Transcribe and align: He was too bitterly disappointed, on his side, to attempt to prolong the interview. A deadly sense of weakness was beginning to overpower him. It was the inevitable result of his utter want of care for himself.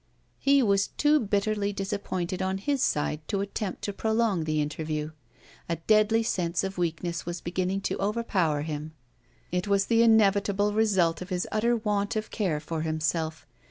He 0.39 0.63
was 0.63 0.87
too 0.87 1.19
bitterly 1.19 1.71
disappointed, 1.71 2.41
on 2.41 2.57
his 2.57 2.81
side, 2.81 3.21
to 3.27 3.39
attempt 3.39 3.83
to 3.83 3.93
prolong 3.93 4.45
the 4.45 4.59
interview. 4.59 5.11
A 5.69 5.75
deadly 5.75 6.23
sense 6.23 6.63
of 6.63 6.79
weakness 6.79 7.27
was 7.27 7.39
beginning 7.39 7.81
to 7.81 7.99
overpower 8.01 8.63
him. 8.63 8.93
It 9.51 9.67
was 9.67 9.85
the 9.85 10.01
inevitable 10.01 10.73
result 10.73 11.21
of 11.21 11.29
his 11.29 11.47
utter 11.51 11.75
want 11.75 12.15
of 12.15 12.31
care 12.31 12.59
for 12.59 12.81
himself. 12.81 13.45